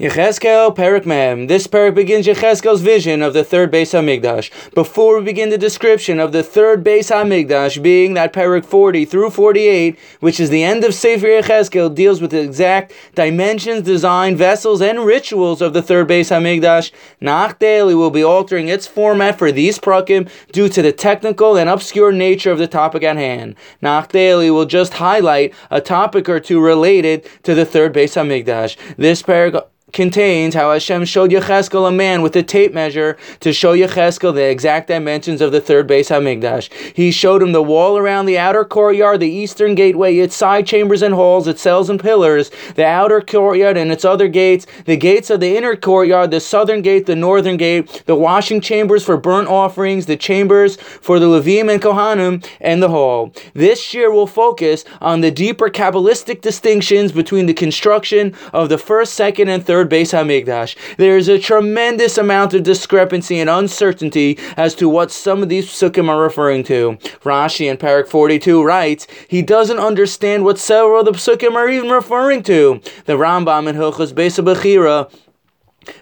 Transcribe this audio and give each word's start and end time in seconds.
Yechezkel 0.00 0.74
Perek 0.74 1.04
Mem. 1.04 1.46
This 1.46 1.66
perek 1.66 1.94
begins 1.94 2.26
Yechezkel's 2.26 2.80
vision 2.80 3.20
of 3.20 3.34
the 3.34 3.44
third 3.44 3.70
Beis 3.70 3.92
Hamikdash. 3.92 4.50
Before 4.72 5.18
we 5.18 5.24
begin 5.26 5.50
the 5.50 5.58
description 5.58 6.18
of 6.18 6.32
the 6.32 6.42
third 6.42 6.82
Beis 6.82 7.10
Hamikdash, 7.10 7.82
being 7.82 8.14
that 8.14 8.32
perek 8.32 8.64
40 8.64 9.04
through 9.04 9.28
48, 9.28 9.98
which 10.20 10.40
is 10.40 10.48
the 10.48 10.64
end 10.64 10.84
of 10.84 10.94
Sefer 10.94 11.26
Yechezkel, 11.26 11.94
deals 11.94 12.22
with 12.22 12.30
the 12.30 12.40
exact 12.40 12.94
dimensions, 13.14 13.82
design, 13.82 14.36
vessels, 14.36 14.80
and 14.80 15.04
rituals 15.04 15.60
of 15.60 15.74
the 15.74 15.82
third 15.82 16.08
Beis 16.08 16.30
Hamikdash. 16.30 16.92
Nach 17.20 17.58
daily 17.58 17.94
will 17.94 18.10
be 18.10 18.24
altering 18.24 18.68
its 18.68 18.86
format 18.86 19.36
for 19.36 19.52
these 19.52 19.78
prakim 19.78 20.30
due 20.50 20.70
to 20.70 20.80
the 20.80 20.92
technical 20.92 21.58
and 21.58 21.68
obscure 21.68 22.10
nature 22.10 22.50
of 22.50 22.56
the 22.56 22.66
topic 22.66 23.02
at 23.02 23.18
hand. 23.18 23.54
Nach 23.82 24.10
daily 24.10 24.50
will 24.50 24.64
just 24.64 24.94
highlight 24.94 25.52
a 25.70 25.82
topic 25.82 26.26
or 26.26 26.40
two 26.40 26.58
related 26.58 27.28
to 27.42 27.54
the 27.54 27.66
third 27.66 27.92
Beis 27.92 28.16
Hamikdash. 28.16 28.78
This 28.96 29.22
perek 29.22 29.62
contains 29.92 30.54
how 30.54 30.72
Hashem 30.72 31.04
showed 31.04 31.30
Yechezkel 31.30 31.88
a 31.88 31.92
man 31.92 32.22
with 32.22 32.36
a 32.36 32.42
tape 32.42 32.72
measure 32.72 33.16
to 33.40 33.52
show 33.52 33.74
Yechezkel 33.74 34.34
the 34.34 34.48
exact 34.48 34.88
dimensions 34.88 35.40
of 35.40 35.52
the 35.52 35.60
third 35.60 35.88
Beis 35.88 36.08
Hamikdash. 36.08 36.72
He 36.94 37.10
showed 37.10 37.42
him 37.42 37.52
the 37.52 37.62
wall 37.62 37.96
around 37.96 38.26
the 38.26 38.38
outer 38.38 38.64
courtyard, 38.64 39.20
the 39.20 39.30
eastern 39.30 39.74
gateway, 39.74 40.16
its 40.18 40.36
side 40.36 40.66
chambers 40.66 41.02
and 41.02 41.14
halls, 41.14 41.46
its 41.46 41.62
cells 41.62 41.88
and 41.88 42.00
pillars, 42.00 42.50
the 42.74 42.86
outer 42.86 43.20
courtyard 43.20 43.76
and 43.76 43.90
its 43.90 44.04
other 44.04 44.28
gates, 44.28 44.66
the 44.84 44.96
gates 44.96 45.30
of 45.30 45.40
the 45.40 45.56
inner 45.56 45.76
courtyard, 45.76 46.30
the 46.30 46.40
southern 46.40 46.82
gate, 46.82 47.06
the 47.06 47.16
northern 47.16 47.56
gate, 47.56 48.02
the 48.06 48.14
washing 48.14 48.60
chambers 48.60 49.04
for 49.04 49.16
burnt 49.16 49.48
offerings, 49.48 50.06
the 50.06 50.16
chambers 50.16 50.76
for 50.76 51.18
the 51.18 51.26
Levim 51.26 51.72
and 51.72 51.82
Kohanim, 51.82 52.46
and 52.60 52.82
the 52.82 52.88
hall. 52.88 53.32
This 53.54 53.94
year 53.94 54.10
will 54.10 54.26
focus 54.26 54.84
on 55.00 55.20
the 55.20 55.30
deeper 55.30 55.70
Kabbalistic 55.70 56.42
distinctions 56.42 57.12
between 57.12 57.46
the 57.46 57.54
construction 57.54 58.34
of 58.52 58.68
the 58.68 58.76
first, 58.76 59.14
second, 59.14 59.48
and 59.48 59.64
third 59.64 59.79
third 59.88 59.90
Hamikdash. 59.90 60.76
There 60.96 61.16
is 61.16 61.28
a 61.28 61.38
tremendous 61.38 62.18
amount 62.18 62.54
of 62.54 62.62
discrepancy 62.62 63.38
and 63.38 63.48
uncertainty 63.48 64.38
as 64.56 64.74
to 64.76 64.88
what 64.88 65.10
some 65.10 65.42
of 65.42 65.48
these 65.48 65.68
psukim 65.68 66.08
are 66.08 66.20
referring 66.20 66.64
to. 66.64 66.98
Rashi 67.22 67.70
in 67.70 67.76
Perek 67.76 68.08
42 68.08 68.62
writes, 68.62 69.06
he 69.28 69.42
doesn't 69.42 69.78
understand 69.78 70.44
what 70.44 70.58
several 70.58 71.00
of 71.00 71.06
the 71.06 71.12
psukim 71.12 71.54
are 71.54 71.68
even 71.68 71.90
referring 71.90 72.42
to. 72.44 72.80
The 73.06 73.14
Rambam 73.14 73.68
in 73.68 73.76
Hilchos 73.76 74.12
Beis 74.12 74.42
Bechira 74.42 75.10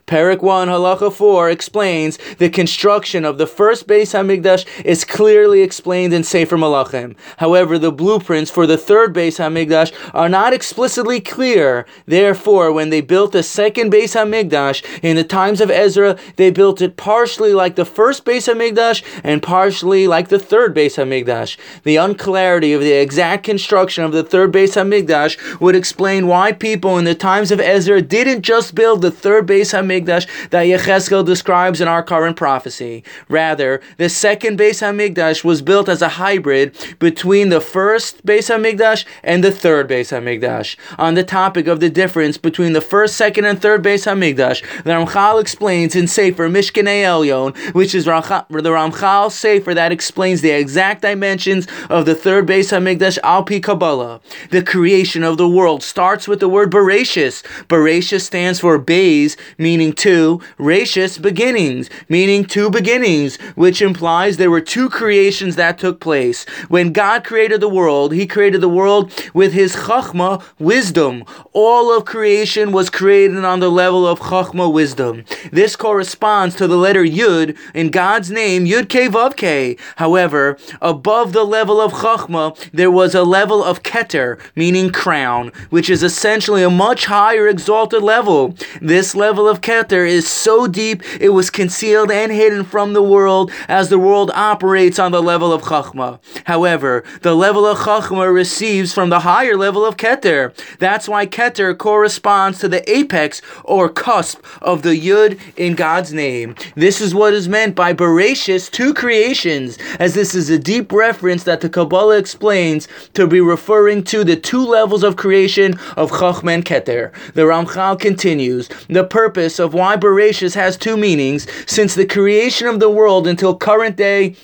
Perek 0.08 0.40
1, 0.40 0.68
Halacha 0.68 1.12
4 1.12 1.50
explains 1.50 2.18
the 2.38 2.48
construction 2.48 3.26
of 3.26 3.36
the 3.36 3.46
first 3.46 3.86
Beis 3.86 4.14
Hamikdash 4.14 4.64
is 4.82 5.04
clearly 5.04 5.60
explained 5.60 6.14
in 6.14 6.24
Sefer 6.24 6.56
Malachim. 6.56 7.14
However, 7.36 7.78
the 7.78 7.92
blueprints 7.92 8.50
for 8.50 8.66
the 8.66 8.78
third 8.78 9.12
Beis 9.12 9.36
Hamikdash 9.36 9.92
are 10.14 10.30
not 10.30 10.54
explicitly 10.54 11.20
clear. 11.20 11.84
Therefore, 12.06 12.72
when 12.72 12.88
they 12.88 13.02
built 13.02 13.32
the 13.32 13.42
second 13.42 13.92
Beis 13.92 14.16
Hamikdash 14.16 14.82
in 15.02 15.16
the 15.16 15.24
times 15.24 15.60
of 15.60 15.70
Ezra, 15.70 16.18
they 16.36 16.50
built 16.50 16.80
it 16.80 16.96
partially 16.96 17.52
like 17.52 17.76
the 17.76 17.84
first 17.84 18.24
Beis 18.24 18.50
Hamikdash 18.50 19.04
and 19.22 19.42
partially 19.42 20.08
like 20.08 20.28
the 20.28 20.38
third 20.38 20.74
Beis 20.74 20.96
Hamikdash. 20.96 21.58
The 21.82 21.98
unclarity 21.98 22.72
of 22.72 22.80
the 22.80 22.92
exact 22.92 23.44
construction 23.44 24.04
of 24.04 24.12
the 24.12 24.24
third 24.24 24.52
Beis 24.52 24.72
Hamikdash 24.72 25.60
would 25.60 25.76
explain 25.76 26.28
why 26.28 26.52
people 26.52 26.96
in 26.96 27.04
the 27.04 27.14
times 27.14 27.50
of 27.50 27.60
Ezra 27.60 28.00
didn't 28.00 28.40
just 28.40 28.74
build 28.74 29.02
the 29.02 29.10
third 29.10 29.46
Beis 29.46 29.78
Hamikdash 29.78 29.97
that 30.06 30.26
Yechezkel 30.52 31.24
describes 31.24 31.80
in 31.80 31.88
our 31.88 32.02
current 32.02 32.36
prophecy. 32.36 33.04
Rather, 33.28 33.80
the 33.96 34.08
second 34.08 34.58
Beis 34.58 34.80
Hamikdash 34.80 35.44
was 35.44 35.62
built 35.62 35.88
as 35.88 36.02
a 36.02 36.08
hybrid 36.08 36.76
between 36.98 37.48
the 37.48 37.60
first 37.60 38.24
Beis 38.24 38.48
Hamikdash 38.48 39.04
and 39.22 39.42
the 39.42 39.52
third 39.52 39.88
Beis 39.88 40.10
Hamikdash. 40.10 40.76
On 40.98 41.14
the 41.14 41.24
topic 41.24 41.66
of 41.66 41.80
the 41.80 41.90
difference 41.90 42.36
between 42.38 42.72
the 42.72 42.80
first, 42.80 43.16
second, 43.16 43.44
and 43.44 43.60
third 43.60 43.82
Beis 43.82 44.06
Hamikdash, 44.06 44.62
the 44.84 44.90
Ramchal 44.90 45.40
explains 45.40 45.94
in 45.94 46.06
Sefer 46.06 46.48
Mishkanei 46.48 47.02
Elyon, 47.02 47.56
which 47.74 47.94
is 47.94 48.04
the 48.04 48.10
Ramchal 48.10 49.30
Sefer 49.30 49.74
that 49.74 49.92
explains 49.92 50.40
the 50.40 50.50
exact 50.50 51.02
dimensions 51.02 51.66
of 51.88 52.06
the 52.06 52.14
third 52.14 52.46
Beis 52.46 52.70
Hamikdash 52.70 53.18
Alpi 53.20 53.62
Kabbalah. 53.62 54.20
The 54.50 54.62
creation 54.62 55.22
of 55.22 55.36
the 55.36 55.48
world 55.48 55.82
starts 55.82 56.28
with 56.28 56.40
the 56.40 56.48
word 56.48 56.70
Bereshis. 56.70 57.42
Bereshis 57.66 58.22
stands 58.22 58.60
for 58.60 58.78
Beis, 58.78 59.36
meaning 59.58 59.87
two, 59.92 60.40
Rashis, 60.58 61.20
beginnings, 61.20 61.88
meaning 62.08 62.44
two 62.44 62.70
beginnings, 62.70 63.36
which 63.54 63.80
implies 63.80 64.36
there 64.36 64.50
were 64.50 64.60
two 64.60 64.88
creations 64.88 65.56
that 65.56 65.78
took 65.78 66.00
place. 66.00 66.44
When 66.68 66.92
God 66.92 67.24
created 67.24 67.60
the 67.60 67.68
world, 67.68 68.12
He 68.12 68.26
created 68.26 68.60
the 68.60 68.68
world 68.68 69.12
with 69.32 69.52
His 69.52 69.74
Chachma, 69.74 70.42
wisdom. 70.58 71.24
All 71.52 71.96
of 71.96 72.04
creation 72.04 72.72
was 72.72 72.90
created 72.90 73.44
on 73.44 73.60
the 73.60 73.70
level 73.70 74.06
of 74.06 74.20
Chachma, 74.20 74.72
wisdom. 74.72 75.24
This 75.50 75.76
corresponds 75.76 76.54
to 76.56 76.66
the 76.66 76.76
letter 76.76 77.04
Yud 77.04 77.56
in 77.74 77.90
God's 77.90 78.30
name, 78.30 78.66
Yud 78.66 78.88
Ke. 78.88 79.78
However, 79.96 80.58
above 80.82 81.32
the 81.32 81.44
level 81.44 81.80
of 81.80 81.92
Chachma, 81.92 82.56
there 82.72 82.90
was 82.90 83.14
a 83.14 83.22
level 83.22 83.62
of 83.62 83.82
Keter, 83.82 84.38
meaning 84.54 84.90
crown, 84.90 85.52
which 85.70 85.88
is 85.88 86.02
essentially 86.02 86.62
a 86.62 86.70
much 86.70 87.06
higher 87.06 87.48
exalted 87.48 88.02
level. 88.02 88.54
This 88.80 89.14
level 89.14 89.48
of 89.48 89.60
Keter 89.60 89.77
is 89.78 90.28
so 90.28 90.66
deep 90.66 91.02
it 91.20 91.30
was 91.30 91.50
concealed 91.50 92.10
and 92.10 92.32
hidden 92.32 92.64
from 92.64 92.92
the 92.92 93.02
world 93.02 93.50
as 93.68 93.88
the 93.88 93.98
world 93.98 94.30
operates 94.34 94.98
on 94.98 95.12
the 95.12 95.22
level 95.22 95.52
of 95.52 95.62
Chachma. 95.62 96.18
However, 96.44 97.04
the 97.22 97.34
level 97.34 97.64
of 97.64 97.78
Chachma 97.78 98.32
receives 98.32 98.92
from 98.92 99.10
the 99.10 99.20
higher 99.20 99.56
level 99.56 99.84
of 99.84 99.96
Keter. 99.96 100.52
That's 100.78 101.08
why 101.08 101.26
Keter 101.26 101.76
corresponds 101.76 102.58
to 102.58 102.68
the 102.68 102.88
apex 102.90 103.40
or 103.64 103.88
cusp 103.88 104.44
of 104.60 104.82
the 104.82 104.98
Yud 104.98 105.38
in 105.56 105.74
God's 105.74 106.12
name. 106.12 106.54
This 106.74 107.00
is 107.00 107.14
what 107.14 107.32
is 107.32 107.48
meant 107.48 107.74
by 107.74 107.92
Bereshis, 107.94 108.70
two 108.70 108.92
creations, 108.92 109.78
as 109.98 110.14
this 110.14 110.34
is 110.34 110.50
a 110.50 110.58
deep 110.58 110.92
reference 110.92 111.44
that 111.44 111.60
the 111.60 111.68
Kabbalah 111.68 112.18
explains 112.18 112.88
to 113.14 113.26
be 113.26 113.40
referring 113.40 114.02
to 114.04 114.24
the 114.24 114.36
two 114.36 114.64
levels 114.64 115.02
of 115.02 115.16
creation 115.16 115.78
of 115.96 116.10
Chachma 116.10 116.54
and 116.54 116.64
Keter. 116.64 117.12
The 117.34 117.42
Ramchal 117.42 118.00
continues, 118.00 118.68
the 118.88 119.04
purpose 119.04 119.28
purpose 119.28 119.58
of 119.68 119.74
why 119.74 119.96
Bereshis 119.96 120.54
has 120.54 120.78
two 120.78 120.96
meanings 120.96 121.46
since 121.70 121.94
the 121.94 122.06
creation 122.06 122.66
of 122.66 122.80
the 122.80 122.88
world 122.88 123.26
until 123.26 123.54
current 123.54 123.96
day 123.96 124.34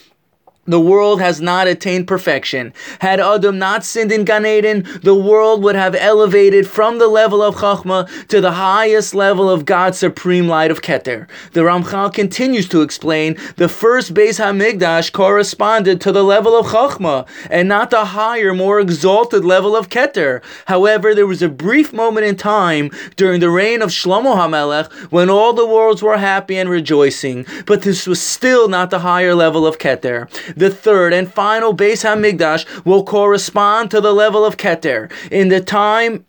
the 0.67 0.81
world 0.81 1.21
has 1.21 1.41
not 1.41 1.67
attained 1.67 2.07
perfection. 2.07 2.73
Had 3.01 3.21
Adam 3.21 3.59
not 3.59 3.85
sinned 3.85 4.13
in 4.13 4.25
Gan 4.25 4.47
Eden, 4.47 4.87
the 5.03 5.15
world 5.15 5.63
would 5.63 5.77
have 5.77 5.95
elevated 5.95 6.67
from 6.67 6.99
the 6.99 7.09
level 7.09 7.43
of 7.43 7.57
Chachma 7.57 8.09
to 8.29 8.41
the 8.41 8.53
highest 8.53 9.15
level 9.15 9.51
of 9.51 9.65
God's 9.65 9.99
supreme 9.99 10.49
light 10.49 10.71
of 10.71 10.83
Keter. 10.83 11.29
The 11.53 11.61
Ramchal 11.61 12.13
continues 12.13 12.69
to 12.71 12.83
explain 12.83 13.37
the 13.57 13.69
first 13.69 14.15
Beis 14.15 14.39
Hamikdash 14.39 15.13
corresponded 15.13 16.01
to 16.03 16.13
the 16.13 16.25
level 16.25 16.59
of 16.59 16.67
Chachma 16.67 17.27
and 17.51 17.69
not 17.69 17.91
the 17.91 18.05
higher, 18.07 18.55
more 18.55 18.81
exalted 18.81 19.45
level 19.45 19.77
of 19.77 19.89
Keter. 19.89 20.43
However, 20.67 21.15
there 21.15 21.27
was 21.27 21.43
a 21.43 21.49
brief 21.49 21.93
moment 21.93 22.27
in 22.27 22.37
time 22.37 22.91
during 23.17 23.41
the 23.41 23.51
reign 23.51 23.83
of 23.83 23.91
Shlomo 23.91 24.37
HaMelech 24.37 24.91
when 25.11 25.31
all 25.31 25.53
the 25.53 25.67
worlds 25.67 26.03
were 26.03 26.19
happy 26.19 26.57
and 26.57 26.69
rejoicing, 26.71 27.47
but 27.67 27.83
this 27.83 28.07
was 28.07 28.21
still 28.21 28.69
not 28.69 28.91
the 28.91 29.01
higher 29.01 29.35
level 29.35 29.67
of 29.67 29.79
Keter. 29.79 30.29
The 30.57 30.71
third 30.71 31.13
and 31.13 31.33
final 31.33 31.75
Beis 31.75 32.05
Hamikdash 32.05 32.85
will 32.85 33.05
correspond 33.05 33.91
to 33.91 34.01
the 34.01 34.13
level 34.13 34.45
of 34.45 34.57
Keter. 34.57 35.11
In 35.31 35.49
the 35.49 35.61
time 35.61 36.25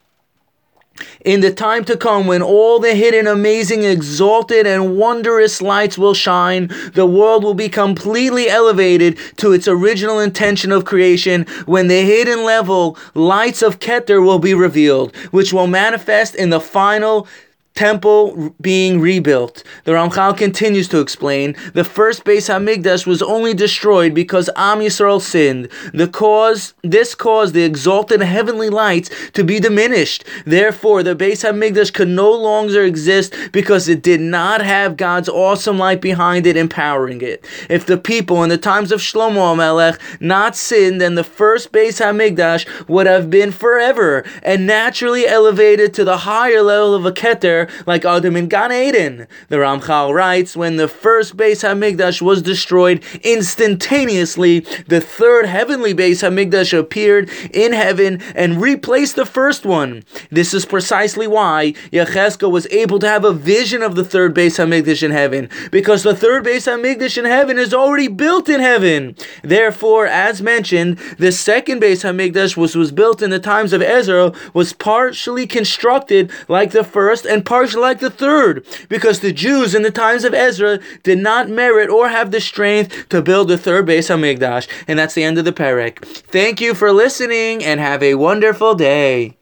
in 1.26 1.42
the 1.42 1.52
time 1.52 1.84
to 1.86 1.98
come, 1.98 2.26
when 2.26 2.42
all 2.42 2.80
the 2.80 2.96
hidden, 2.96 3.28
amazing, 3.28 3.84
exalted, 3.84 4.66
and 4.66 4.96
wondrous 4.96 5.62
lights 5.62 5.98
will 5.98 6.14
shine, 6.14 6.70
the 6.94 7.06
world 7.06 7.44
will 7.44 7.54
be 7.54 7.68
completely 7.68 8.48
elevated 8.48 9.18
to 9.38 9.52
its 9.52 9.68
original 9.68 10.20
intention 10.20 10.72
of 10.72 10.86
creation. 10.86 11.46
When 11.66 11.88
the 11.88 12.02
hidden 12.02 12.46
level 12.46 12.98
lights 13.14 13.62
of 13.62 13.80
Keter 13.80 14.24
will 14.24 14.40
be 14.40 14.54
revealed, 14.54 15.14
which 15.32 15.52
will 15.52 15.68
manifest 15.68 16.34
in 16.36 16.50
the 16.50 16.62
final 16.62 17.28
temple 17.76 18.56
being 18.62 19.02
rebuilt. 19.02 19.62
The 19.84 19.92
Ramchal 19.92 20.38
continues 20.38 20.88
to 20.88 21.02
explain, 21.02 21.58
the 21.74 21.84
first 21.84 22.24
Beis 22.24 22.48
Hamikdash 22.48 23.06
was 23.06 23.22
only 23.22 23.54
destroyed 23.54 24.14
because 24.14 24.50
Am 24.56 24.80
Yisrael 24.80 25.22
sinned. 25.22 25.68
The 25.94 26.08
cause, 26.08 26.74
this 26.84 27.14
caused 27.14 27.54
the 27.54 27.64
exalted 27.64 28.22
heavenly 28.22 28.70
lights 28.70 29.10
to 29.34 29.44
be 29.44 29.60
diminished. 29.60 30.24
Therefore, 30.46 31.04
the 31.04 31.18
Beis 31.18 31.44
Hamikdash 31.44 31.94
could 31.94 32.08
no 32.08 32.32
longer 32.32 32.82
exist 32.82 33.36
because 33.52 33.90
it 33.90 34.02
did 34.02 34.22
not 34.22 34.62
have 34.62 34.96
God's 34.96 35.28
awesome 35.28 35.78
light 35.78 36.00
behind 36.00 36.48
it, 36.48 36.56
empowering 36.56 37.22
it. 37.22 37.46
If 37.70 37.86
the 37.86 37.98
people 37.98 38.42
in 38.44 38.50
the 38.50 38.58
times 38.58 38.94
of 38.94 39.02
Shlomo 39.02 39.56
Melech 39.58 40.00
not 40.22 40.56
sinned, 40.56 41.02
then 41.02 41.16
the 41.16 41.26
first 41.26 41.74
Beis 41.74 42.00
Hamikdash 42.00 42.88
would 42.88 43.06
have 43.06 43.30
been 43.30 43.52
forever 43.52 44.24
and 44.44 44.66
naturally 44.66 45.28
elevated 45.28 45.94
to 45.96 46.06
the 46.06 46.20
higher 46.20 46.62
level 46.62 46.96
of 46.96 47.06
a 47.06 47.12
Keter 47.12 47.65
like 47.86 48.06
Adam 48.06 48.36
in 48.36 48.48
Gan 48.48 48.72
Eden. 48.72 49.28
The 49.50 49.58
Ramchal 49.58 50.14
writes, 50.14 50.56
when 50.56 50.76
the 50.76 50.88
first 50.88 51.38
Beis 51.38 51.64
Hamikdash 51.64 52.22
was 52.22 52.42
destroyed, 52.42 53.04
instantaneously 53.24 54.62
the 54.88 55.02
third 55.02 55.46
heavenly 55.46 55.94
Beis 55.94 56.22
Hamikdash 56.22 56.78
appeared 56.78 57.30
in 57.54 57.74
heaven 57.74 58.22
and 58.36 58.62
replaced 58.62 59.16
the 59.16 59.26
first 59.26 59.66
one. 59.66 60.04
This 60.32 60.54
is 60.54 60.66
precisely 60.66 61.28
why 61.28 61.74
Yechezkel 61.92 62.52
was 62.52 62.68
able 62.68 63.00
to 63.00 63.08
have 63.08 63.24
a 63.26 63.34
vision 63.34 63.82
of 63.82 63.96
the 63.96 64.06
third 64.06 64.36
Beis 64.36 64.58
Hamikdash 64.58 65.04
in 65.04 65.12
heaven, 65.12 65.50
because 65.72 66.04
the 66.04 66.16
third 66.16 66.46
Beis 66.46 66.68
Hamikdash 66.68 67.18
in 67.18 67.26
heaven 67.26 67.58
is 67.58 67.74
already 67.74 68.08
built 68.08 68.50
in 68.50 68.60
heaven. 68.60 69.16
Therefore, 69.44 70.08
as 70.08 70.42
mentioned, 70.42 70.98
the 71.18 71.32
second 71.32 71.82
Beis 71.82 72.04
Hamikdash 72.04 72.58
was, 72.58 72.76
was 72.76 72.92
built 72.92 73.22
in 73.22 73.30
the 73.30 73.40
times 73.40 73.74
of 73.74 73.82
Ezra 73.82 74.32
was 74.54 74.74
partially 74.74 75.48
constructed 75.48 76.32
like 76.48 76.72
the 76.72 76.84
first 76.84 77.26
and 77.26 77.46
partially 77.46 77.55
like 77.64 78.00
the 78.00 78.10
third, 78.10 78.66
because 78.90 79.20
the 79.20 79.32
Jews 79.32 79.74
in 79.74 79.82
the 79.82 79.92
times 79.92 80.24
of 80.24 80.34
Ezra 80.34 80.80
did 81.04 81.20
not 81.20 81.50
merit 81.50 81.90
or 81.90 82.10
have 82.10 82.32
the 82.32 82.42
strength 82.42 83.10
to 83.10 83.22
build 83.22 83.48
the 83.48 83.58
third 83.58 83.86
Beis 83.86 84.10
Hamikdash. 84.10 84.68
And 84.88 85.00
that's 85.00 85.14
the 85.14 85.24
end 85.24 85.38
of 85.38 85.46
the 85.46 85.54
perek. 85.54 86.04
Thank 86.06 86.60
you 86.60 86.74
for 86.74 86.92
listening 86.92 87.64
and 87.64 87.80
have 87.80 88.04
a 88.04 88.16
wonderful 88.16 88.76
day. 88.76 89.38